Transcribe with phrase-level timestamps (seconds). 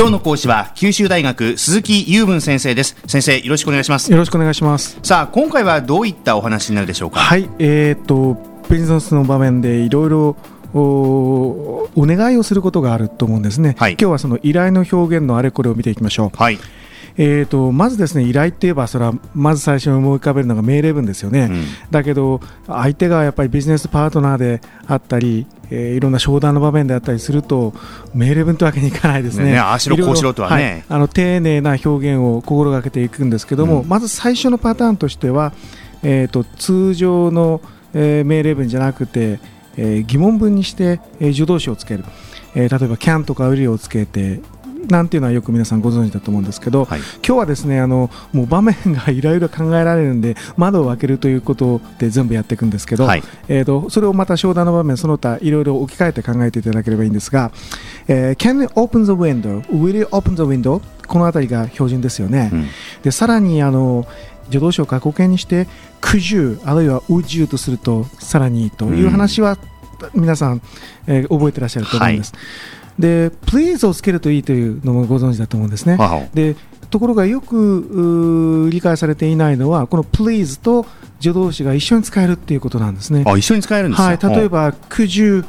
[0.00, 2.96] 今日の講師は九州大学鈴木雄文先生です。
[3.06, 4.10] 先生よろしくお願いします。
[4.10, 4.98] よろしくお願いします。
[5.02, 7.20] さあ今回はどういったお話になるでしょうか？
[7.20, 10.36] はいえー、っとビジネスの場面でいろいろ
[10.72, 16.58] おお願いをすることがあると思うんですね、はい、今日はその依頼の表現のあれこれを見ていきましょう、はい。
[17.18, 27.72] えーと、まずですね依頼っていえばそれはまず最初に思い浮かべるのが命令文ですよね、うん、だけど相手がやっぱりビジネスパートナーであったり、えー、いろんな商談の場面であったりすると
[28.14, 29.52] 命令文というわけにいかないですね。
[29.52, 35.52] ねああしろこうしろとはね、はい、あの丁寧な表現を心がけていくんですけども、うん、まず最初のパターンとしては、
[36.02, 37.60] えーと、通常の、
[37.94, 39.40] えー、命令文じゃなくて、
[39.76, 42.04] えー、疑問文にして、えー、助動詞をつける、
[42.54, 44.40] えー、例えば can とか will をつけて
[44.88, 57.52] なんていうのはよく皆さんご存知だと思うんですけど、はい、今日はですねあのもう場面がいろいろ考えられるんで窓を開けるということで全部やっていくんですけど、はい、えーと、それをまた商談の場面その他いろいろ置き換えて考えていただければいいんですが、
[58.08, 59.62] えー、Can you open the window?
[59.66, 60.80] Will you open the window?
[61.06, 62.50] この辺りが標準ですよね。
[62.52, 62.66] うん、
[63.02, 64.06] でさらにあの
[64.46, 65.66] 助動詞を過去形にして
[66.00, 69.58] 「could you」あるいは「would you」とするとさらにいいという話は、
[70.14, 70.62] 皆さん、
[71.06, 72.32] えー、覚えてらっしゃると思うんです。
[72.32, 75.98] はいで please をつけるといいというのもご存知だと思うんですね。
[76.34, 76.56] で
[76.90, 80.86] ところがよく理解されていないのはこの please と
[81.20, 83.24] 助動詞が一緒に使えるっていうことなんですね。
[83.26, 85.44] あ一緒に使えるんですはい、例えば could you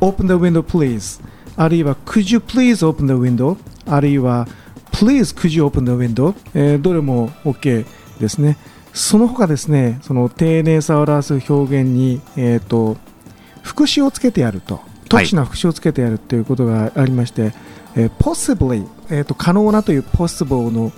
[0.00, 1.20] open the window please?
[1.56, 3.56] あるいは could you please open the window?
[3.86, 4.46] あるいは
[4.92, 7.84] please could you open the window、えー、どれも OK
[8.20, 8.56] ですね。
[8.92, 12.96] その他ですね、その丁寧さを表す表現に、えーと、
[13.62, 14.80] 副詞をつけてやると。
[15.18, 17.52] 特殊な副詞をつけてやるということがありまして、
[17.96, 20.92] えー、possibly、えーと、可能なという possible の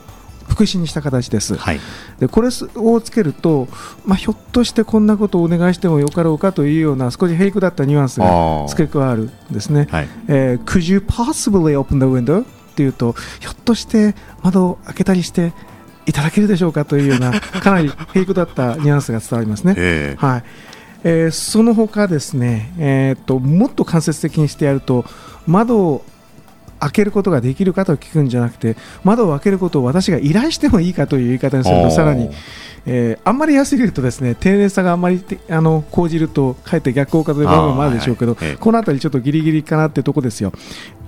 [0.49, 1.81] 副詞にした形です、はい、
[2.21, 3.69] でこれをつけると、
[4.05, 12.45] まあ、ひょっとしてこんなことをお願いしてもよかろうかというような少しヘイクだったニュアンスが付け加わるんですね、はい、えー、Could you possibly open the window?
[12.45, 12.45] っ
[12.77, 15.55] ていうとひょっとして窓を開けたりして
[16.05, 20.17] いただけるでしょうかというようなかなりヘイクだったニュアンスが伝わりますね。
[20.19, 20.45] はい
[21.09, 25.05] えー、その他ですね、えーと、もっと間接的にしてやると
[25.47, 26.05] 窓を
[26.81, 32.31] 開けることができるかと聞くんじゃなくて窓を開けることを私が依頼してもいいかという言い方にするとさらに、
[32.87, 40.53] えー、あんまり安すぎるとですね丁寧さがあんまりあの講じるとかえって逆効果という部分もあるでしょうけど、この辺りちょっとギリギリかなってとこですよ。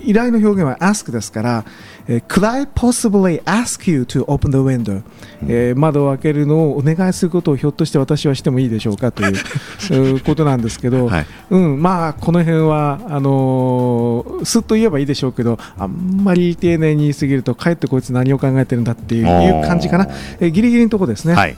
[0.00, 1.64] 依頼の表現は ask ですから、
[2.06, 5.02] えー、Could I possibly ask you to open the window、
[5.42, 20.08] えー、窓を開けるのをお願いすることをひょっとして私はしてもいいでしょうかという ことなんですけど、はい、うん、まあこの辺はあのー、すっと言えばいいでしょうけどあんまり丁寧に言いすぎるとかえってこいつ何を考えてるんだっていう感じかな、
[20.40, 21.34] えー、ギリギリのところですね。
[21.34, 21.56] はい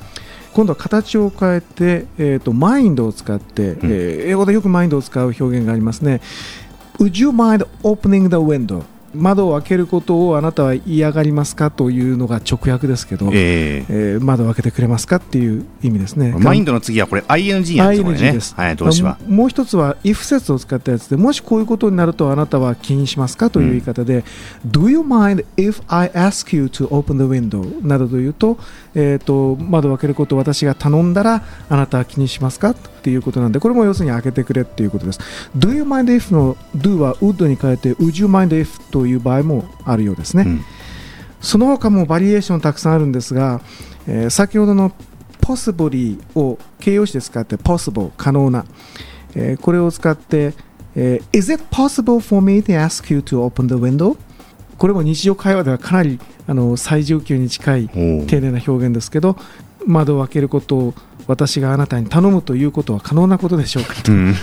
[0.52, 6.20] 今度は形を変えて、えーと、マインドを使って、うん、えー、英語でよくマインドを使う表現がありますね。
[6.98, 8.82] Would you mind opening the window?
[9.14, 16.32] 窓を開けることをあなたは嫌がりますかというのが直訳ですけど、えー、えー、窓を開けてくれますかっていう意味ですね。
[16.38, 18.10] マインドの次はこれ ING なんですね。
[18.10, 18.54] ING です。
[18.54, 19.18] はい、動詞は。
[19.26, 24.24] もう一つは if 説を使ったやつで、もしこういうことになるとあなたは気にしますかという言い方で、
[24.64, 27.86] うん、Do you mind if I ask you to open the window?
[27.86, 28.58] などというと、
[28.94, 35.20] えーと、窓を開けることを私が頼んだらあなたは気にしますかっていうことなんで、これも要するに開けてくれっていうことです。
[35.56, 40.64] Do you mind if の do は would に変えて Would you mind if という場合もあるようですね、うん、
[41.40, 43.60] その他もバリエーションたくさんあるんですが、
[44.06, 44.92] えー、先ほどの
[45.40, 48.64] possibly を形容詞で使って possible 可能な、
[49.34, 50.54] えー、これを使って、
[50.94, 54.16] えー、Is it possible for me to ask you to open the window?
[54.78, 59.36] これも日常会話ではかなりあの最上級に近い丁寧な表現ですけど
[59.86, 60.94] 窓を開けることを
[61.26, 63.94] 私があなたに頼むということは可能なことでしょうか？
[64.02, 64.34] と、うん、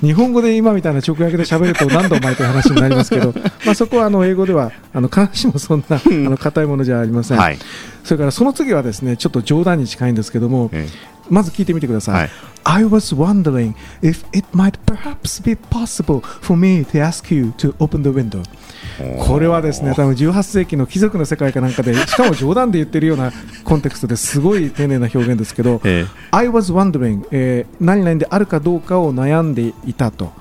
[0.00, 3.32] 日本語で今みたいな直訳で喋ると何度も前という話になりますけど、
[3.64, 7.58] まあ、そこはあの英語ではあの必ずしもそんな あの硬いものじゃありません、はい、
[8.02, 11.14] それからその次はですねちょっと冗談に近いんですけども、ええ。
[11.30, 12.14] まず聞いてみてください。
[12.14, 12.30] はい、
[12.64, 18.02] I was wondering if it might perhaps be possible for me to ask you to open
[18.02, 18.42] the window.
[19.26, 23.32] これはですね、多分18世紀の貴族の世界かなんかで、 しかも冗談で言ってるような
[23.64, 30.32] コンテクストですごい丁寧な表現ですけど、え I was wondering、えー、何々であるかどうかを悩んでいたと。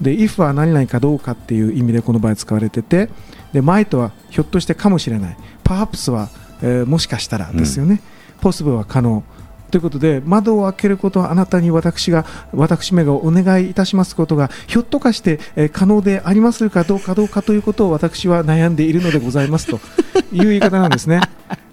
[0.00, 3.08] で、if は何々かどうかっていう意味でこの場合使われてて、
[3.52, 5.36] で、might はひょっとしてかもしれない。
[5.64, 6.28] perhaps は、
[6.62, 8.00] えー、もしかしたらですよね。
[8.42, 9.22] うん、possible は可能。
[9.70, 19.80] ということで窓を開けることはあなたに私が私めがお願いいたしますことがひょっとかして、え可能でありますかどうかどうかということを私は悩んでいるのでございますと
[20.32, 21.20] いう言い方なんですね。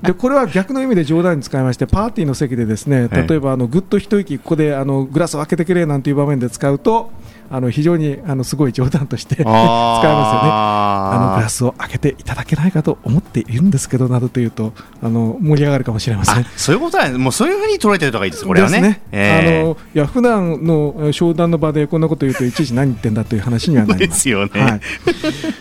[0.02, 7.12] でこれは逆の意味で冗談に使いましてパーティーの席でですね例えばあのぐっと一息ここであのグラスを開けてくれなんていう場面で使うと
[7.50, 10.18] あの非常にあのすごい冗談として 使いますよね。
[10.50, 16.46] あのグラススを開けていただけないかと思っているんですけどなどというとあの盛り上がるかもしれません。
[16.56, 17.20] そういうことなんです。
[17.20, 18.46] もうそういうふうに捉えてるとかいいです。
[18.46, 18.82] これはね。
[18.82, 19.62] ですええ。
[19.62, 24.22] あのいや普段のえー商談の場でこんなこと言うといちいち何言ってんだという話にはなりでます。
[24.22, 24.52] すよね。
[24.62, 24.80] は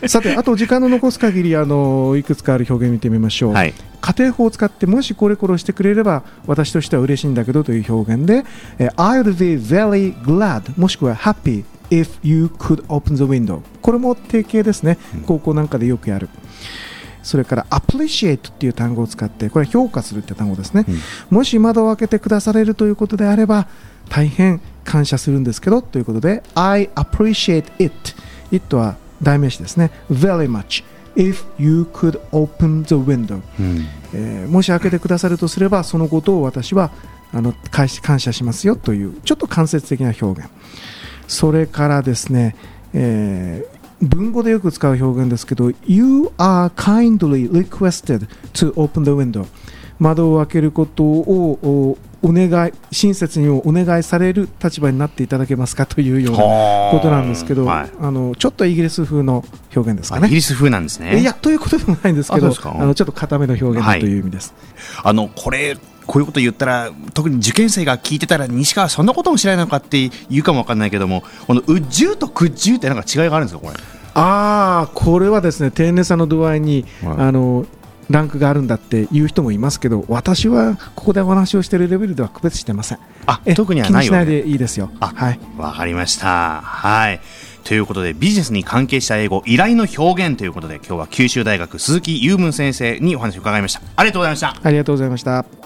[0.02, 8.44] い、さてあと時間の残す限りあのいくつかある表現見てみましょう、はい家庭法を使ってもしこれこれをしてくれれば私としては嬉しいんだけどという表現で
[8.78, 16.28] えー I'll be very glad もしくは happy if you could open the window これも定型ですね、高校なんかでよくやる。
[17.22, 20.86] それから appreciate っていう単語を使ってこれは評価するって単語ですね、
[21.28, 23.66] もし窓を開けてくだされるということであれば
[24.08, 28.14] 大変感謝するんですけどということで I appreciate it
[28.52, 29.90] it は代名詞ですね。
[30.10, 30.84] very much
[31.16, 33.86] if you could open the window、うん。
[34.14, 36.90] えーもし開けてくださるとすればそのことを私は
[37.32, 40.50] あの感謝しますよというちょっと間接的な表現。
[41.26, 42.54] それからですね、
[42.92, 49.46] えー文語でよく使う表現ですけど You are kindly requested to open the window
[49.98, 51.96] 窓を開けることを
[52.26, 56.38] おお願い親切にお願いされる立場になっていただけますかというような
[56.90, 57.90] ことなんですけど、はい。
[58.00, 59.44] あのちょっとイギリス風の
[59.74, 60.10] 表現です。
[60.10, 60.36] かねあイギ。
[60.36, 61.20] リス風なんですね。
[61.20, 62.50] いやということでもないんですけどあ
[62.84, 64.54] のちょっと固めの表現だという意味です。
[65.04, 65.76] あのこれ
[66.06, 73.74] こういうこと言ったら特に受験生が聞いてたら西川そんなことも知らないのかって言うかもわかんないけどもこのうっじゅうとくっじゅうってなんか違いがあるんですかこれ？
[74.14, 77.16] ああこれはですね丁寧さの度合いに、はい。
[77.18, 77.66] あの
[78.10, 82.98] ランクがあるんだっていう人もいますけど私はここでお話をしているレベルでは区別してません。
[83.26, 84.90] あえ特にはない気にしないでいいですよ。
[85.00, 85.40] あはい。
[85.56, 86.60] わかりました。
[86.62, 87.20] はい。
[87.64, 93.80] ということでビジネスに関係した英語依頼の表現ということで今日は九州大学鈴木雄文先生にお話を伺いました。
[93.96, 94.54] ありがとうございました。
[94.62, 95.65] ありがとうございました